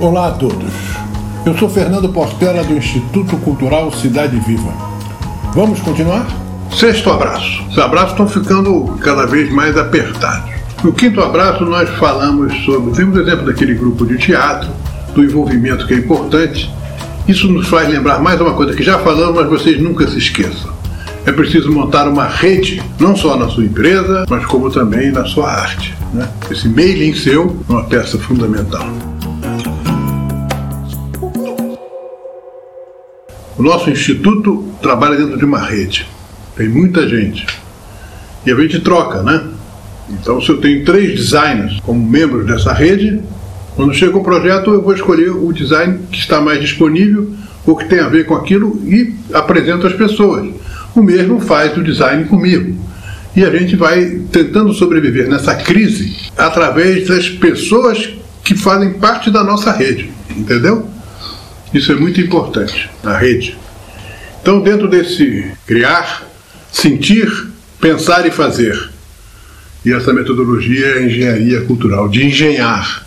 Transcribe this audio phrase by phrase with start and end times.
[0.00, 0.72] Olá a todos.
[1.44, 4.72] Eu sou Fernando Portela do Instituto Cultural Cidade Viva.
[5.52, 6.26] Vamos continuar?
[6.72, 7.62] Sexto abraço.
[7.68, 10.52] Os abraços estão ficando cada vez mais apertados.
[10.82, 12.94] No quinto abraço, nós falamos sobre.
[12.94, 14.70] Temos exemplo daquele grupo de teatro,
[15.14, 16.72] do envolvimento que é importante.
[17.28, 20.72] Isso nos faz lembrar mais uma coisa que já falamos, mas vocês nunca se esqueçam.
[21.26, 25.52] É preciso montar uma rede, não só na sua empresa, mas como também na sua
[25.52, 25.94] arte.
[26.14, 26.26] Né?
[26.50, 28.88] Esse mailing seu é uma peça fundamental.
[33.58, 36.06] O nosso instituto trabalha dentro de uma rede.
[36.56, 37.46] Tem muita gente.
[38.44, 39.44] E a gente troca, né?
[40.08, 43.20] Então, se eu tenho três designers como membros dessa rede,
[43.76, 47.32] quando chega o projeto, eu vou escolher o design que está mais disponível
[47.66, 50.48] ou que tem a ver com aquilo e apresento às pessoas.
[50.94, 52.76] O mesmo faz o design comigo.
[53.36, 58.10] E a gente vai tentando sobreviver nessa crise através das pessoas
[58.42, 60.88] que fazem parte da nossa rede, entendeu?
[61.72, 63.56] Isso é muito importante, na rede.
[64.42, 66.26] Então, dentro desse criar,
[66.72, 67.30] sentir,
[67.80, 68.90] pensar e fazer.
[69.84, 73.06] E essa metodologia é a engenharia cultural, de engenhar.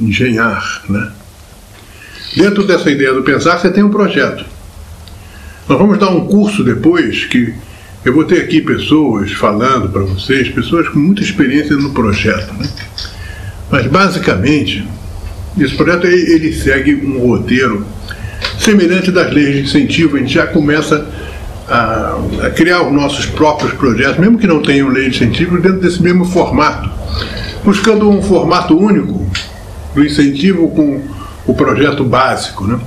[0.00, 1.12] Engenhar, né?
[2.36, 4.44] Dentro dessa ideia do pensar, você tem um projeto.
[5.68, 7.54] Nós vamos dar um curso depois que
[8.04, 12.68] eu vou ter aqui pessoas falando para vocês, pessoas com muita experiência no projeto, né?
[13.70, 14.86] Mas basicamente
[15.58, 17.86] esse projeto ele segue um roteiro
[18.58, 20.16] semelhante das leis de incentivo.
[20.16, 21.06] A gente já começa
[21.68, 25.80] a, a criar os nossos próprios projetos, mesmo que não tenham lei de incentivo, dentro
[25.80, 26.90] desse mesmo formato,
[27.64, 29.26] buscando um formato único
[29.94, 31.02] do incentivo com
[31.46, 32.66] o projeto básico.
[32.66, 32.78] Né?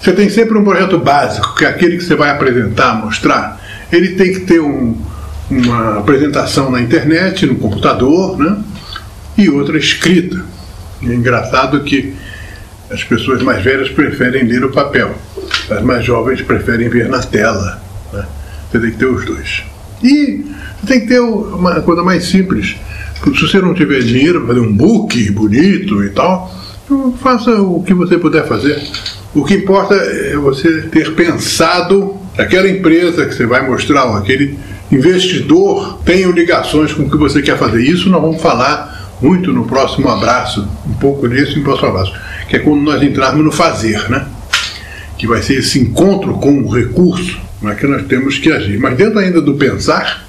[0.00, 3.60] Você tem sempre um projeto básico, que é aquele que você vai apresentar, mostrar.
[3.90, 4.96] Ele tem que ter um,
[5.50, 8.56] uma apresentação na internet, no computador, né?
[9.36, 10.44] e outra escrita.
[11.04, 12.14] É engraçado que
[12.90, 15.14] as pessoas mais velhas preferem ler o papel,
[15.70, 17.82] as mais jovens preferem ver na tela.
[18.12, 18.26] Né?
[18.70, 19.64] Você tem que ter os dois.
[20.02, 20.44] E
[20.80, 22.76] você tem que ter uma coisa mais simples.
[23.24, 26.52] Se você não tiver dinheiro para fazer um book bonito e tal,
[26.84, 28.82] então faça o que você puder fazer.
[29.34, 34.58] O que importa é você ter pensado aquela empresa que você vai mostrar, aquele
[34.90, 37.82] investidor tem ligações com o que você quer fazer.
[37.82, 42.12] Isso nós vamos falar muito no próximo abraço, um pouco nisso no próximo abraço,
[42.48, 44.26] que é quando nós entrarmos no fazer, né?
[45.16, 48.78] Que vai ser esse encontro com o recurso, é que nós temos que agir.
[48.78, 50.26] Mas dentro ainda do pensar,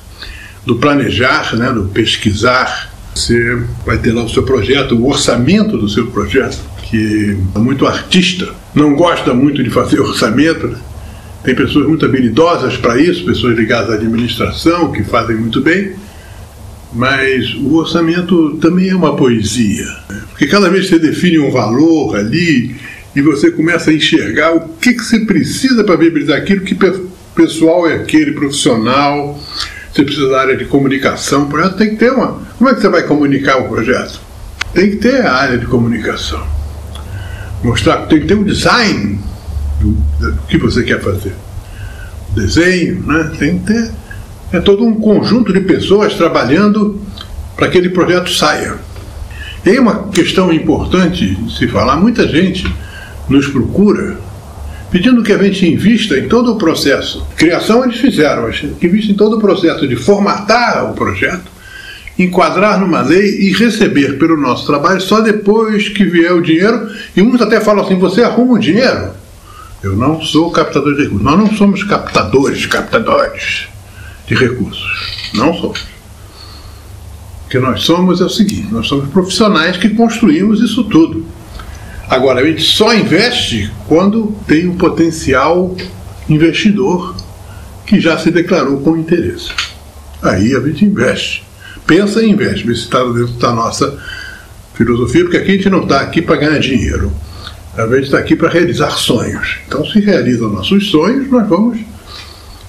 [0.66, 5.90] do planejar, né, do pesquisar, você vai ter lá o seu projeto, o orçamento do
[5.90, 10.78] seu projeto, que é muito artista, não gosta muito de fazer orçamento, né?
[11.44, 15.94] tem pessoas muito habilidosas para isso, pessoas ligadas à administração que fazem muito bem,
[16.96, 19.86] mas o orçamento também é uma poesia.
[20.10, 20.22] Né?
[20.30, 22.76] Porque cada vez que você define um valor ali
[23.16, 26.78] e você começa a enxergar o que, que você precisa para viabilizar aquilo, que
[27.36, 29.40] pessoal é aquele, profissional,
[29.92, 32.40] você precisa da área de comunicação, o projeto tem que ter uma.
[32.58, 34.20] Como é que você vai comunicar o projeto?
[34.74, 36.46] Tem que ter a área de comunicação.
[37.64, 39.20] Mostrar, tem que ter um design
[39.80, 41.34] do, do que você quer fazer.
[42.36, 43.32] Desenho, né?
[43.38, 43.92] Tem que ter
[44.54, 47.02] é todo um conjunto de pessoas trabalhando
[47.56, 48.76] para que aquele projeto saia.
[49.66, 52.72] Aí uma questão importante de se falar, muita gente
[53.28, 54.18] nos procura
[54.92, 57.26] pedindo que a gente invista em todo o processo.
[57.36, 61.52] Criação eles fizeram, mas invista em todo o processo de formatar o projeto,
[62.20, 66.92] enquadrar numa lei e receber pelo nosso trabalho só depois que vier o dinheiro.
[67.18, 69.10] E muitos até falam assim: você arruma o dinheiro.
[69.82, 71.26] Eu não sou captador de recursos.
[71.26, 73.73] Nós não somos captadores, captadores
[74.28, 75.32] de recursos.
[75.34, 75.80] Não somos.
[77.46, 81.26] O que nós somos é o seguinte: nós somos profissionais que construímos isso tudo.
[82.10, 85.76] Agora, a gente só investe quando tem um potencial
[86.30, 87.16] investidor
[87.86, 89.52] que já se declarou com interesse.
[90.22, 91.44] Aí a gente investe.
[91.86, 92.70] Pensa e investe.
[92.72, 94.00] Isso está dentro da nossa
[94.74, 97.12] filosofia, porque aqui a gente não está aqui para ganhar dinheiro.
[97.76, 99.58] A gente está aqui para realizar sonhos.
[99.68, 101.80] Então, se realizam nossos sonhos, nós vamos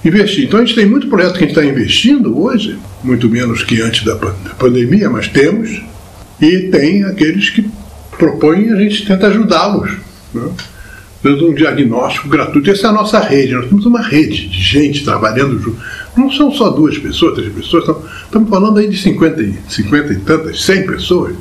[0.05, 0.45] investir.
[0.45, 3.81] Então a gente tem muito projeto que a gente está investindo hoje, muito menos que
[3.81, 4.17] antes da
[4.59, 5.83] pandemia, mas temos,
[6.41, 7.69] e tem aqueles que
[8.19, 9.93] propõem a gente tenta ajudá-los.
[10.33, 10.49] Né?
[11.23, 12.71] Dando um diagnóstico gratuito.
[12.71, 13.55] Essa é a nossa rede.
[13.55, 15.79] Nós temos uma rede de gente trabalhando junto.
[16.15, 17.85] Não são só duas pessoas, três pessoas.
[18.25, 21.35] Estamos falando aí de 50 e, 50 e tantas, 100 pessoas.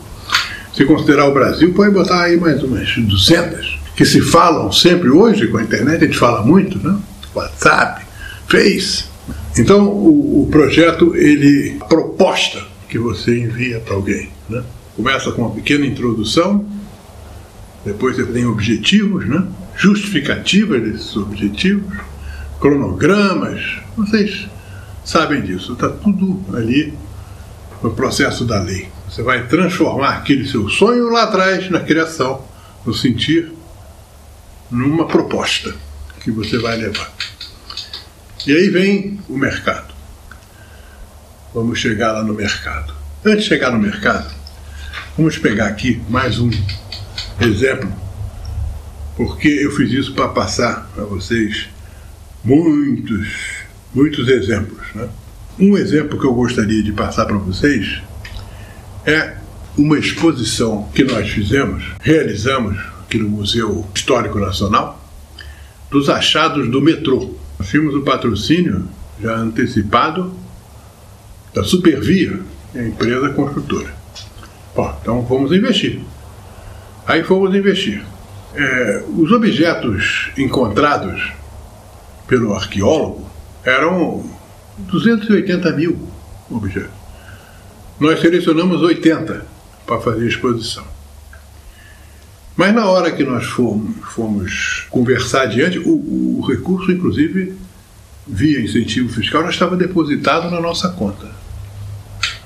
[0.73, 5.47] Se considerar o Brasil, pode botar aí mais umas 200, que se falam sempre hoje
[5.47, 6.97] com a internet, a gente fala muito, né?
[7.35, 8.02] WhatsApp,
[8.53, 9.09] fez.
[9.57, 14.63] Então, o, o projeto, ele, a proposta que você envia para alguém, né?
[14.95, 16.63] começa com uma pequena introdução,
[17.83, 19.43] Depois você tem objetivos, né?
[19.75, 21.97] justificativas desses objetivos,
[22.61, 24.47] cronogramas, vocês
[25.03, 26.93] sabem disso, está tudo ali
[27.81, 28.87] no processo da lei.
[29.09, 32.45] Você vai transformar aquele seu sonho lá atrás na criação,
[32.85, 33.51] no sentir,
[34.69, 35.73] numa proposta
[36.23, 37.11] que você vai levar.
[38.45, 39.93] E aí vem o mercado.
[41.53, 42.93] Vamos chegar lá no mercado.
[43.23, 44.29] Antes de chegar no mercado,
[45.17, 46.49] vamos pegar aqui mais um
[47.39, 47.89] exemplo,
[49.15, 51.69] porque eu fiz isso para passar para vocês
[52.43, 53.29] muitos,
[53.95, 54.87] muitos exemplos.
[54.93, 55.07] Né?
[55.57, 58.01] Um exemplo que eu gostaria de passar para vocês
[59.05, 59.37] é
[59.77, 65.01] uma exposição que nós fizemos, realizamos aqui no Museu Histórico Nacional,
[65.89, 67.41] dos achados do metrô.
[67.63, 68.89] Nós tínhamos o patrocínio
[69.21, 70.33] já antecipado
[71.53, 72.41] da Supervia,
[72.75, 73.87] a empresa construtora.
[74.75, 76.01] Bom, então vamos investir.
[77.07, 78.03] Aí fomos investir.
[78.53, 81.31] É, os objetos encontrados
[82.27, 83.31] pelo arqueólogo
[83.63, 84.29] eram
[84.79, 85.97] 280 mil
[86.51, 86.91] objetos.
[87.97, 89.45] Nós selecionamos 80
[89.87, 90.92] para fazer a exposição.
[92.55, 97.53] Mas na hora que nós fomos, fomos conversar adiante, o, o recurso, inclusive,
[98.27, 101.27] via incentivo fiscal, já estava depositado na nossa conta.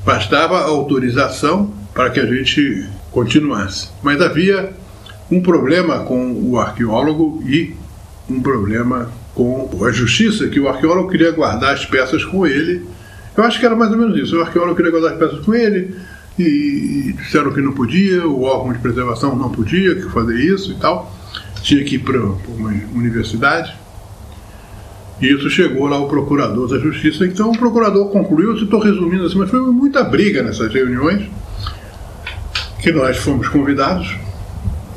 [0.06, 3.90] Bastava a autorização para que a gente continuasse.
[4.02, 4.72] Mas havia
[5.30, 7.76] um problema com o arqueólogo e
[8.30, 12.86] um problema com a justiça, que o arqueólogo queria guardar as peças com ele.
[13.36, 14.38] Eu acho que era mais ou menos isso.
[14.38, 15.96] O arqueólogo queria guardar as peças com ele
[16.38, 20.76] e disseram que não podia, o órgão de preservação não podia que fazer isso e
[20.76, 21.14] tal.
[21.62, 23.76] Tinha que ir para uma universidade.
[25.20, 27.26] E isso chegou lá ao procurador da justiça.
[27.26, 31.28] Então o procurador concluiu, eu estou resumindo assim, mas foi muita briga nessas reuniões
[32.82, 34.16] que nós fomos convidados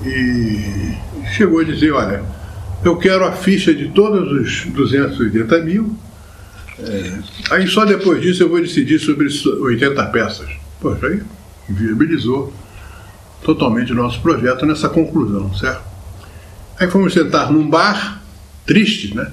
[0.04, 0.94] e
[1.34, 2.22] chegou a dizer, olha,
[2.84, 5.96] eu quero a ficha de todos os 280 mil,
[6.78, 7.18] é,
[7.50, 10.59] aí só depois disso eu vou decidir sobre 80 peças.
[10.80, 11.22] Poxa, aí
[11.68, 12.52] viabilizou
[13.42, 15.82] totalmente o nosso projeto nessa conclusão, certo?
[16.78, 18.22] Aí fomos sentar num bar,
[18.66, 19.32] triste, né?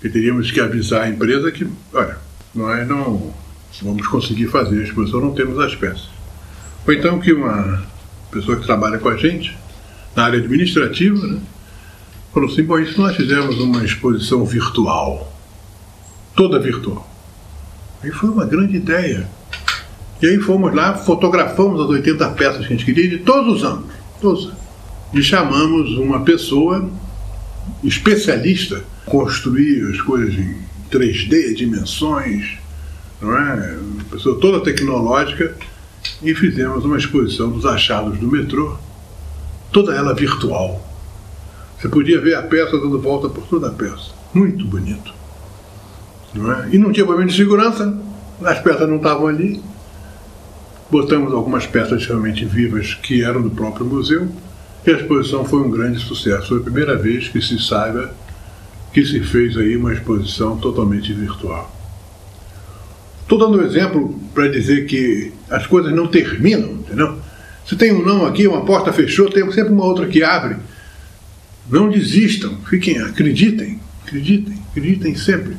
[0.00, 2.18] Que teríamos que avisar a empresa que, olha,
[2.54, 3.32] nós não
[3.82, 6.08] vamos conseguir fazer a exposição, não temos as peças.
[6.86, 7.82] Ou então que uma
[8.30, 9.56] pessoa que trabalha com a gente,
[10.14, 11.40] na área administrativa, né,
[12.32, 15.32] falou assim, bom, isso nós fizemos uma exposição virtual,
[16.34, 17.08] toda virtual.
[18.02, 19.28] Aí foi uma grande ideia.
[20.20, 23.64] E aí fomos lá, fotografamos as 80 peças que a gente queria de todos os
[23.64, 23.84] anos,
[24.20, 24.52] todos.
[25.12, 26.88] E chamamos uma pessoa
[27.84, 30.56] especialista construir as coisas em
[30.90, 32.58] 3D, dimensões,
[33.20, 33.78] não é?
[33.78, 35.54] Uma pessoa toda tecnológica
[36.22, 38.76] e fizemos uma exposição dos achados do metrô,
[39.72, 40.82] toda ela virtual.
[41.78, 44.10] Você podia ver a peça dando volta por toda a peça.
[44.32, 45.14] Muito bonito.
[46.34, 46.68] Não é?
[46.72, 47.98] E não tinha problema de segurança,
[48.42, 49.62] as peças não estavam ali.
[50.90, 54.28] Botamos algumas peças realmente vivas que eram do próprio museu
[54.86, 56.48] e a exposição foi um grande sucesso.
[56.48, 58.14] Foi a primeira vez que se saiba
[58.92, 61.74] que se fez aí uma exposição totalmente virtual.
[63.22, 67.18] Estou dando um exemplo para dizer que as coisas não terminam, entendeu?
[67.66, 70.56] Se tem um não aqui, uma porta fechou, tem sempre uma outra que abre.
[71.68, 75.56] Não desistam, fiquem, acreditem, acreditem, acreditem sempre.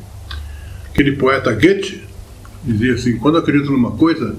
[0.89, 2.01] Aquele poeta Goethe
[2.63, 4.37] dizia assim: quando acredito numa coisa,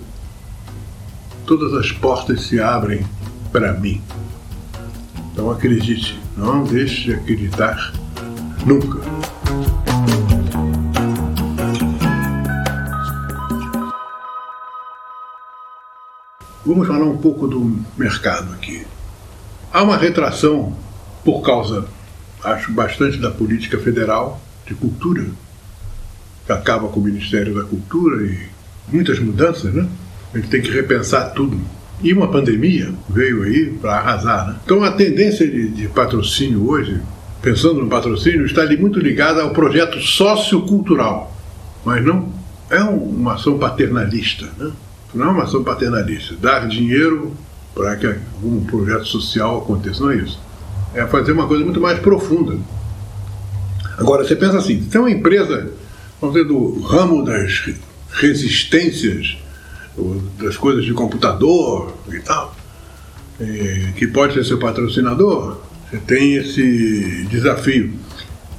[1.49, 3.07] todas as portas se abrem
[3.50, 4.02] para mim.
[5.33, 7.95] Então acredite, não deixe de acreditar
[8.67, 9.00] nunca.
[16.67, 18.87] Vamos falar um pouco do mercado aqui.
[19.73, 20.76] Há uma retração
[21.25, 21.88] por causa,
[22.45, 25.25] acho, bastante da política federal de cultura,
[26.45, 28.49] que acaba com o Ministério da Cultura e
[28.93, 29.88] muitas mudanças, né?
[30.35, 31.61] Gente tem que repensar tudo.
[32.03, 34.57] E uma pandemia veio aí para arrasar, né?
[34.65, 37.01] Então a tendência de, de patrocínio hoje,
[37.43, 41.35] pensando no patrocínio, está muito ligada ao projeto sociocultural,
[41.85, 42.33] mas não
[42.71, 44.71] é uma ação paternalista, né?
[45.15, 46.35] Não é uma ação paternalista.
[46.41, 47.33] Dar dinheiro
[47.75, 50.03] para que algum projeto social aconteça.
[50.03, 50.39] Não é isso.
[50.95, 52.59] É fazer uma coisa muito mais profunda.
[53.97, 55.71] Agora, você pensa assim: se uma empresa,
[56.21, 57.71] vamos dizer, do ramo das
[58.13, 59.39] resistências,
[60.38, 62.55] das coisas de computador e tal,
[63.97, 67.95] que pode ser seu patrocinador, você tem esse desafio.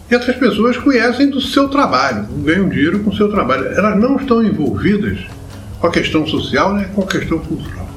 [0.10, 3.68] E essas pessoas conhecem do seu trabalho, ganham dinheiro com o seu trabalho.
[3.68, 5.20] Elas não estão envolvidas
[5.80, 7.88] com a questão social, né, com a questão cultural.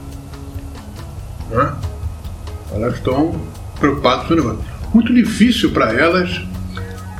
[1.50, 1.75] Né?
[2.72, 3.40] Elas estão
[3.80, 4.61] preocupadas com o negócio.
[4.92, 6.42] Muito difícil para elas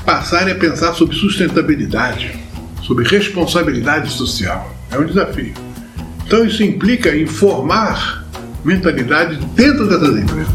[0.05, 2.39] passarem a pensar sobre sustentabilidade,
[2.83, 4.75] sobre responsabilidade social.
[4.91, 5.55] É um desafio.
[6.33, 8.25] Então isso implica em formar
[8.65, 10.49] mentalidade dentro dessas empresas.